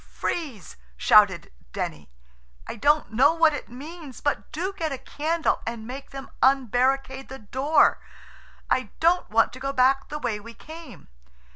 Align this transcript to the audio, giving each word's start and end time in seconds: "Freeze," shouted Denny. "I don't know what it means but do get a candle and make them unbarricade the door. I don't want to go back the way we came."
"Freeze," 0.19 0.77
shouted 0.97 1.51
Denny. 1.73 2.09
"I 2.65 2.75
don't 2.75 3.11
know 3.13 3.35
what 3.35 3.53
it 3.53 3.69
means 3.69 4.19
but 4.19 4.51
do 4.51 4.73
get 4.73 4.91
a 4.91 4.97
candle 4.97 5.61
and 5.67 5.85
make 5.85 6.09
them 6.09 6.31
unbarricade 6.41 7.27
the 7.29 7.37
door. 7.37 8.01
I 8.67 8.89
don't 8.99 9.29
want 9.29 9.53
to 9.53 9.59
go 9.59 9.71
back 9.71 10.09
the 10.09 10.17
way 10.17 10.39
we 10.39 10.55
came." 10.55 11.07